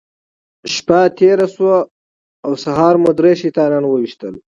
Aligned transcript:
شپه 0.73 0.99
تېره 1.17 1.47
شوه 1.53 1.77
او 2.45 2.51
سهار 2.63 2.95
مو 3.01 3.09
درې 3.19 3.33
شیطانان 3.41 3.83
وويشتل. 3.85 4.35